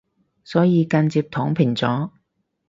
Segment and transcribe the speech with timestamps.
[0.43, 2.09] 所以間接躺平咗